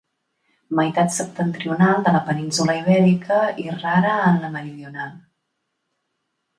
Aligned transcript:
Meitat 0.79 1.11
septentrional 1.19 1.99
de 2.07 2.15
la 2.17 2.23
península 2.31 2.77
Ibèrica 2.81 3.39
i 3.65 3.69
rara 3.85 4.19
en 4.33 4.43
la 4.47 4.53
meridional. 4.59 5.17